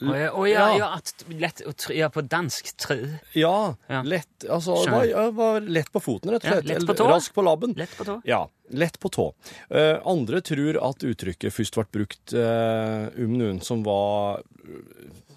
[0.00, 0.86] Å ja, å ja, Ja.
[0.96, 3.18] at lett å tr ja, på dansk trø.
[3.34, 4.02] Ja, Ja.
[4.02, 6.64] lett Altså, det var, ja, var lett på foten, rett og Ja, slett.
[6.66, 7.08] lett på tå.
[7.10, 7.74] Rask på labben.
[7.76, 8.22] Lett på tå.
[8.24, 9.34] Ja, lett på tå.
[9.70, 14.40] Eh, andre tror at uttrykket først ble brukt eh, om noen som var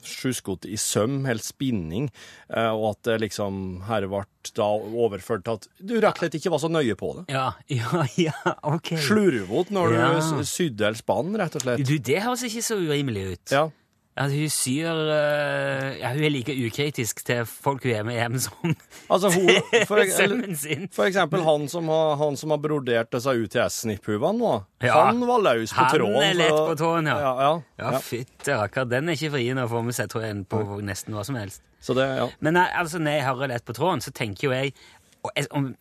[0.04, 2.10] sjuskete i søm, helt spinning,
[2.54, 4.24] eh, og at det liksom her ble
[4.58, 7.26] da overført til at du rett og slett ikke var så nøye på det.
[7.34, 8.34] Ja, ja, ja,
[8.68, 8.96] ok.
[9.00, 10.10] Slurvete når Ja.
[10.12, 11.86] du s- sydde eller spann, rett og slett.
[11.88, 13.52] Du, det høres ikke så urimelig ut.
[13.56, 13.70] Ja.
[14.16, 18.36] At hun syr uh, Ja, hun er like ukritisk til folk hun er med hjem
[18.44, 18.76] som
[19.10, 19.48] Altså, hun,
[19.90, 20.84] for, sønnen sin.
[20.94, 24.52] for eksempel han som har, han som har brodert disse UTS-snipphuvene nå,
[24.86, 25.00] Ja.
[25.08, 26.28] han var løs på Han tråden.
[26.28, 27.16] er lett på tråden, ja.
[27.24, 28.86] Ja, ja, Ja, fytte rakker.
[28.92, 31.64] Den er ikke fri å få med seg, tror jeg, på nesten hva som helst.
[31.82, 32.28] Så det, ja.
[32.40, 34.76] Men altså, når jeg hører lett på tråden, så tenker jo jeg
[35.24, 35.72] og jeg, om,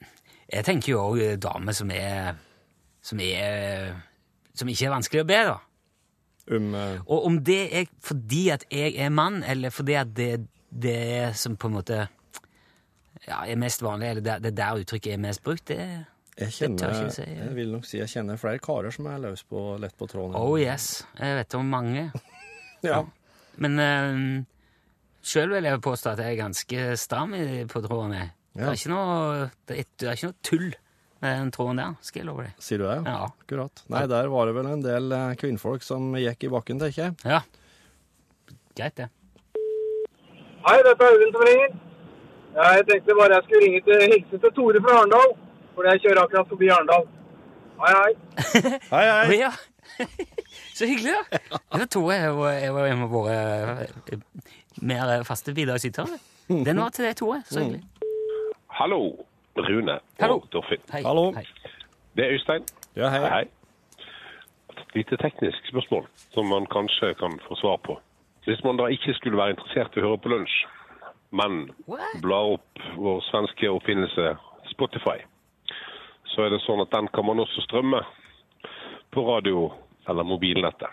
[0.53, 2.33] jeg tenker jo òg damer som er
[3.03, 3.93] Som er
[4.55, 5.59] Som ikke er vanskelig å be, da.
[6.53, 10.47] Um, eh, Og om det er fordi at jeg er mann, eller fordi at det,
[10.69, 12.01] det som på en måte
[13.27, 15.81] ja, er mest vanlig, eller det, det er der uttrykket er mest brukt, det
[16.41, 17.43] jeg kjenner, jeg si, ja.
[17.45, 20.37] jeg vil nok si jeg kjenner flere karer som er løs på lett på tråden.
[20.39, 22.11] Oh yes, jeg vet om mange.
[22.83, 22.97] Ja.
[23.63, 24.23] Men um,
[25.23, 27.37] sjøl vil jeg påstå at jeg er ganske stram
[27.71, 28.17] på tråden.
[28.17, 28.73] Ja.
[28.73, 30.65] Det, er noe, det, er, det er ikke noe tull
[31.23, 32.55] den tråden der, skal jeg love deg.
[32.59, 32.99] Sier du det?
[33.07, 33.29] Ja.
[33.31, 33.83] Akkurat.
[33.93, 37.17] Nei, der var det vel en del eh, kvinnfolk som gikk i bakken, tenker jeg.
[37.23, 37.43] Ja.
[38.75, 39.09] Greit, det.
[40.67, 41.75] Hei, dette er Audun som ringer.
[42.53, 45.35] Jeg tenkte bare jeg skulle ringe til hilse til Tore fra Arendal.
[45.77, 47.07] For jeg kjører akkurat forbi Arendal.
[47.83, 48.13] Hei, hei.
[48.93, 49.39] Hei, hei!
[49.41, 49.53] ja!
[50.77, 51.39] Så hyggelig, da.
[51.73, 52.19] Det var Tore.
[52.19, 53.39] Jeg var, jeg var en av våre
[53.87, 54.19] eh,
[54.83, 56.19] mer faste bidragsytere.
[56.67, 57.43] Den var til deg, Tore.
[57.49, 57.83] Så hyggelig.
[58.73, 59.01] Hallo,
[59.57, 60.35] Rune Hallo.
[60.35, 60.81] og Torfinn.
[60.93, 61.03] Hei.
[61.03, 61.33] Hallo.
[61.33, 61.45] Hei.
[62.17, 62.65] Det er Øystein.
[62.97, 63.21] Ja, hei.
[63.29, 63.45] Hei.
[64.71, 67.99] Et lite teknisk spørsmål som man kanskje kan få svar på.
[68.45, 70.57] Hvis man da ikke skulle være interessert i å høre på lunsj,
[71.33, 71.71] men
[72.21, 74.35] blar opp vår svenske oppfinnelse
[74.73, 75.21] Spotify,
[76.25, 78.03] så er det sånn at den kan man også strømme
[79.13, 79.71] på radio
[80.09, 80.91] eller mobilnettet.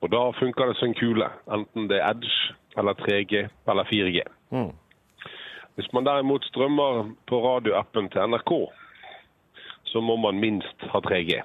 [0.00, 4.22] Og da funker det som en kule, enten det er Edge eller 3G eller 4G.
[4.50, 4.70] Mm.
[5.80, 8.50] Hvis man derimot strømmer på radioappen til NRK,
[9.88, 11.38] så må man minst ha 3G.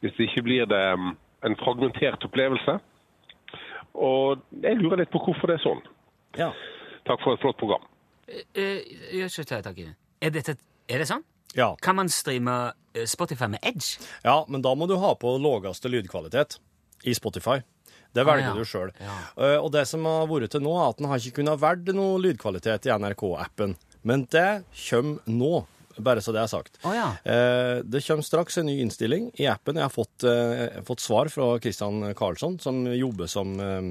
[0.00, 2.76] Hvis ikke blir det um, en fragmentert opplevelse.
[3.94, 5.82] Og jeg lurer litt på hvorfor det er sånn.
[6.38, 6.52] Ja.
[7.10, 7.82] Takk for et flott program.
[8.30, 9.90] Eh, det.
[10.22, 10.54] Er, dette,
[10.86, 11.26] er det sånn?
[11.58, 11.72] Ja.
[11.82, 12.54] Kan man streame
[12.94, 13.98] eh, Spotify med Edge?
[14.22, 16.60] ja, men da må du ha på laveste lydkvalitet
[17.02, 17.58] i Spotify.
[18.14, 18.54] Det velger Ah, ja.
[18.54, 18.90] du sjøl.
[19.02, 19.18] Ja.
[19.60, 22.18] Og det som har vært til nå, er at den har ikke kunnet velge noe
[22.22, 23.74] lydkvalitet i NRK-appen.
[24.06, 24.48] Men det
[24.88, 25.64] kommer nå.
[25.94, 26.78] Bare så det er sagt.
[26.82, 27.12] Oh, ja.
[27.22, 29.76] Eh, det kommer straks en ny innstilling i appen.
[29.78, 33.90] Jeg har fått, eh, fått svar fra Christian Karlsson, som jobber som eh,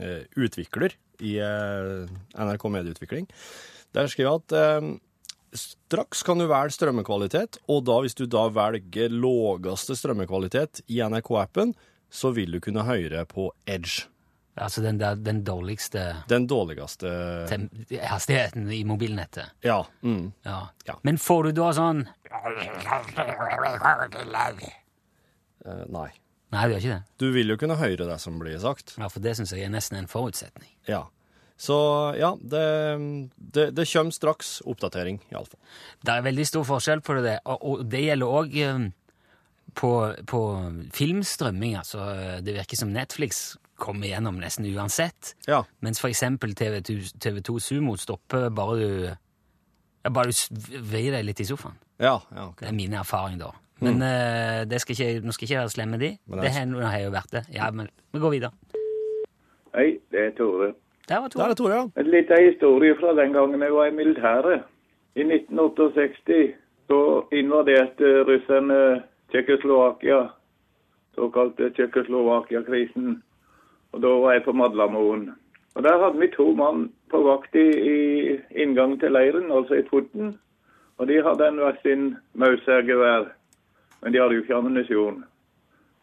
[0.00, 2.08] eh, utvikler i eh,
[2.40, 3.28] NRK Medieutvikling.
[3.92, 4.88] Der skriver jeg at eh,
[5.52, 11.74] straks kan du velge strømmekvalitet, og da hvis du da velger lågeste strømmekvalitet i NRK-appen,
[12.12, 14.06] så vil du kunne høre på Edge.
[14.60, 17.08] Altså den, der, den dårligste Den dårligste
[18.04, 19.54] hastigheten i mobilnettet.
[19.64, 19.86] Ja.
[20.02, 20.32] Mm.
[20.44, 20.68] Ja.
[20.84, 20.98] Ja.
[21.02, 22.04] Men får du da sånn
[25.64, 26.10] uh, nei.
[26.52, 27.02] Nei, du gjør ikke det.
[27.16, 28.92] Du vil jo kunne høre det som blir sagt.
[29.00, 30.68] Ja, For det syns jeg er nesten en forutsetning.
[30.84, 31.06] Ja.
[31.56, 31.76] Så
[32.18, 32.64] ja, det,
[33.36, 35.60] det, det kommer straks oppdatering, iallfall.
[36.04, 38.56] Det er veldig stor forskjell på det, og, og det gjelder òg
[39.74, 39.90] på,
[40.28, 40.40] på
[40.94, 41.76] filmstrømming.
[41.80, 42.04] Altså,
[42.44, 45.34] det virker som Netflix kommer gjennom nesten uansett.
[45.48, 45.62] Ja.
[45.80, 48.88] Mens for eksempel TV2, TV2 Sumo stopper bare du
[50.02, 51.76] ja, Bare du veier deg litt i sofaen.
[52.02, 52.64] Ja, ja, okay.
[52.64, 53.52] Det er min erfaring, da.
[53.82, 56.10] Men eh, det skal ikke, nå skal ikke jeg være slem med de.
[56.26, 57.42] Men det Det har nå har jeg jo vært det.
[57.54, 58.50] Ja, men vi går videre.
[59.76, 60.72] Hei, det er Tore.
[61.08, 61.44] Der var Tore.
[61.44, 61.84] Der er Tore, ja.
[62.02, 64.66] En liten historie fra den gangen jeg var i militæret.
[65.14, 66.54] I 1968
[66.90, 67.00] så
[67.32, 70.28] invaderte russerne Tsjekkoslovakia,
[71.14, 73.22] såkalte Tsjekkoslovakia-krisen.
[73.92, 75.30] Og da var jeg på Madlamoen.
[75.74, 78.00] Og der hadde vi to mann på vakt i, i
[78.62, 80.34] inngang til leiren, altså i porten.
[80.98, 83.30] Og de hadde en hver sin Mauser-gevær,
[84.02, 85.24] men de hadde jo ikke ammunisjon.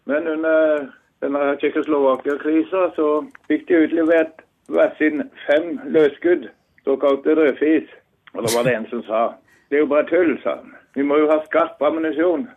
[0.06, 0.88] Men under
[1.22, 3.10] denne Tsjekkoslovakia-krisa så
[3.48, 4.42] fikk de utlevert
[4.74, 6.50] hver sin fem løsskudd,
[6.84, 7.94] såkalte rødfis.
[8.34, 9.22] Og da var det en som sa
[9.70, 10.74] det er jo bare tull, sa han.
[10.98, 12.48] Vi må jo ha skarp ammunisjon.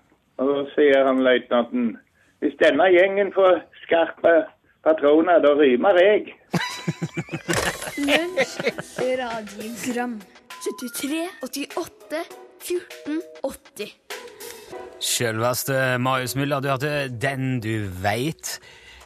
[0.43, 1.93] Og da sier han løytnanten
[2.43, 4.33] hvis denne gjengen får skarpe
[4.83, 6.33] patroner, da rymer jeg.
[8.09, 8.57] Lunsj,
[9.21, 10.17] radiogram
[10.65, 12.25] 73, 88,
[12.67, 13.95] 14, 80
[15.03, 18.57] Sjølveste Marius Müller, du hørte Den du veit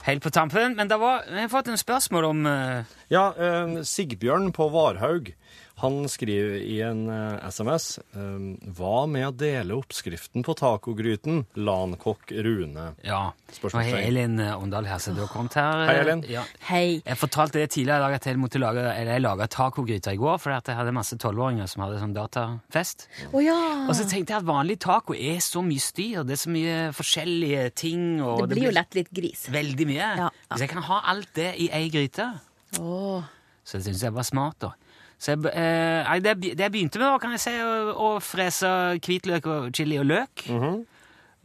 [0.07, 0.77] helt på tampen.
[0.77, 5.35] Men det var, jeg har fått en spørsmål om eh, Ja, eh, Sigbjørn på Varhaug,
[5.77, 8.47] han skriver i en eh, SMS eh,
[8.79, 11.42] Hva med å dele oppskriften på tacogryten?
[11.61, 12.87] Lankokk Rune.
[13.05, 13.19] Ja.
[13.37, 13.92] Og Spørsmålstegn.
[13.92, 15.85] hei, Elin eh, Åndal her, så du har kommet her.
[15.90, 16.25] Hei, Elin.
[16.33, 16.47] Ja.
[16.71, 16.87] Hei.
[17.05, 20.21] Jeg fortalte det tidligere i dag at jeg måtte lage, eller jeg laga tacogryter i
[20.25, 23.07] går fordi at jeg hadde masse tolvåringer som hadde sånn datafest.
[23.37, 23.61] Å ja.
[23.85, 26.81] Og så tenkte jeg at vanlig taco er så mye styr, det er så mye
[26.97, 28.09] forskjellige ting.
[28.25, 29.45] Og Det blir jo lett litt gris.
[29.53, 30.03] Veldig mye.
[30.03, 30.35] Ja, ja.
[30.57, 32.33] Hvis jeg kan ha alt det i ei gryte,
[32.81, 33.23] Åh.
[33.65, 34.73] så det syns jeg var smart, da.
[35.19, 38.69] Så jeg, eh, det, jeg det jeg begynte med, kan jeg si, å, å frese
[39.01, 40.45] hvitløk og chili og løk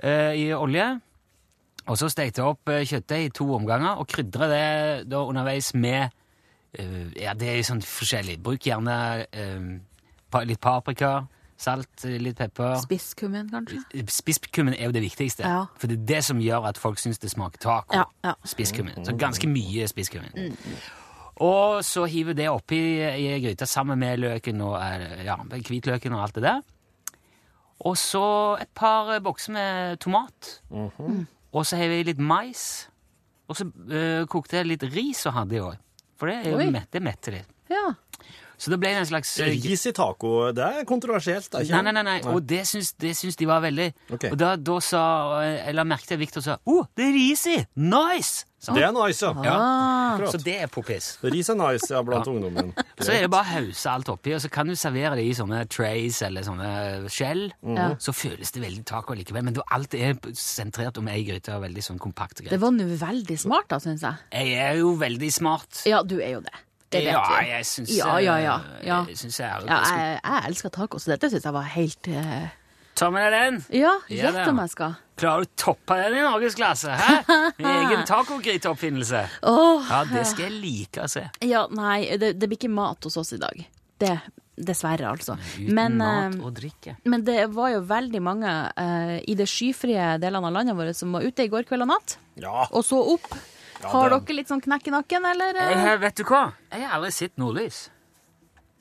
[0.04, 0.89] eh, i olje.
[1.88, 4.65] Og så stekte jeg opp eh, kjøttet i to omganger og krydra det
[5.10, 6.10] da underveis med
[6.78, 8.38] eh, Ja, det er jo sånn forskjellig.
[8.44, 8.98] Bruk gjerne
[9.32, 11.26] eh, litt paprika,
[11.58, 12.76] salt, eh, litt pepper.
[12.84, 14.04] Spisskummen, kanskje?
[14.12, 15.48] Spisskummen er jo det viktigste.
[15.48, 15.63] Ja.
[15.80, 17.98] For det er det som gjør at folk syns det smaker taco.
[17.98, 18.36] Ja, ja.
[18.46, 19.00] Spisskummen.
[19.08, 20.54] Så ganske mye spisskummen.
[21.41, 26.25] Og så hiver det oppi i gryta sammen med løken og eh, ja, hvitløken og
[26.27, 26.62] alt det der.
[27.82, 28.25] Og så
[28.62, 30.51] et par bokser med tomat.
[31.51, 32.86] Og så har jeg litt mais.
[33.49, 35.80] Og så eh, kokte jeg litt ris og hadde i år.
[36.21, 37.49] For det, er det metter litt.
[37.71, 37.88] Ja.
[38.62, 41.50] Så det ble en slags eh, Ris i taco, det er kontroversielt.
[41.50, 42.34] Det er ikke Nei, nei, nei, nei.
[42.36, 44.32] Og det syns, det syns de var veldig Okay.
[44.34, 45.02] Og da, da sa
[45.45, 47.58] Jeg la merke til Victor sa 'Å, oh, det er ris i!
[47.80, 48.78] Nice!' Sånn.
[48.78, 49.32] Det er nice, ja.
[49.41, 49.54] Ja.
[49.58, 50.12] Ah.
[50.13, 50.36] Akkurat.
[50.36, 51.06] Så det er poppis.
[51.26, 52.69] Ris er nice, ja, blant ungdommen.
[53.02, 55.34] Så er det bare å hause alt oppi, og så kan du servere det i
[55.34, 56.69] sånne trays eller sånne
[57.10, 57.47] skjell.
[57.65, 57.88] Ja.
[57.97, 61.88] Så føles det veldig taco likevel, men alt er sentrert om ei gryte og veldig
[61.89, 62.54] sånn kompakt Greit.
[62.54, 64.30] Det var nå veldig smart, da, syns jeg.
[64.30, 65.82] Jeg er jo veldig smart.
[65.89, 66.54] Ja, du er jo det.
[66.91, 67.51] Det vet ja, vi.
[67.54, 68.56] jeg syns Ja, ja, ja.
[68.84, 68.97] ja.
[69.10, 72.12] Jeg syns jeg er Ja, jeg, jeg elsker taco, så dette syns jeg var helt
[72.12, 72.49] uh...
[72.99, 73.60] Ta med deg den.
[73.80, 74.97] Ja, gjett om jeg skal.
[75.21, 76.91] Klarer du å toppe den i norgesklasse?
[76.99, 77.13] Hæ?
[77.62, 79.21] Med egen tacogryteoppfinnelse.
[79.47, 81.23] Oh, Ja, det skal jeg like å se.
[81.47, 83.63] ja, nei, det, det blir ikke mat hos oss i dag.
[84.01, 84.12] Det,
[84.58, 85.38] dessverre, altså.
[85.56, 86.97] Uten Men, mat eh, og drikke.
[87.08, 91.15] men det var jo veldig mange uh, i de skyfrie delene av landet vårt som
[91.15, 93.30] var ute i går kveld og natt, Ja, og så opp.
[93.86, 95.54] Har det- dere litt sånn knekk i nakken, eller?
[95.54, 96.54] Jeg Jeg, vet du hva?
[96.72, 97.89] Jeg har aldri sett nordlys.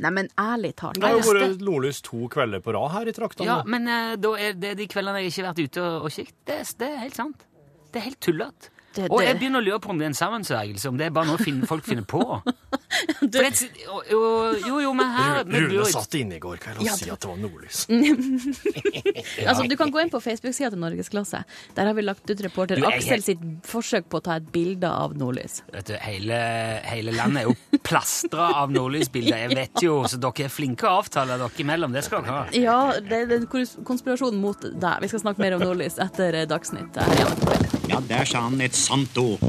[0.00, 0.94] Nei, men ærlig talt.
[0.94, 3.44] det har jo vært nordlys to kvelder på rad her i traktene.
[3.46, 6.10] Ja, men eh, da er det de kveldene jeg ikke har vært ute og, og
[6.10, 6.34] kikket.
[6.46, 7.44] Det, er- det er helt sant.
[7.92, 8.70] Det er helt tullete.
[8.94, 11.10] Det- Og jeg begynner å lure på om det er en sammensvergelse, om det er
[11.14, 12.20] bare noe fin- folk finner på.
[13.20, 13.70] For det,
[14.10, 14.20] jo,
[14.66, 17.28] jo, jo, men her Rune satt inne i går kveld og Ja, si at det
[17.30, 17.84] var nordlys.
[19.50, 21.42] Altså, du kan gå inn på Facebook-sida til Norgesklasse.
[21.76, 24.50] Der har vi lagt ut reporter Du, jeg- Aksel sitt forsøk på å ta et
[24.52, 25.60] bilde av nordlys.
[25.72, 26.40] Vet du, hele,
[26.90, 29.38] hele landet er jo plastra av nordlysbilder.
[29.46, 31.92] Jeg vet jo, så dere er flinke å avtale dere imellom.
[31.94, 32.46] Det skal dere ha.
[32.58, 33.46] Ja, det er
[33.86, 35.00] konspirasjonen mot deg.
[35.06, 36.98] Vi skal snakke mer om nordlys etter eh, Dagsnytt.
[36.98, 37.79] Her er P3.
[37.90, 39.40] Ja, der sa han et sant ord.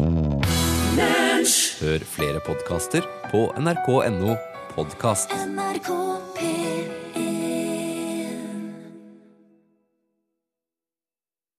[1.82, 4.34] Hør flere podkaster på nrk.no
[4.74, 5.30] podkast.
[5.52, 5.89] NRK
[6.39, 6.80] P3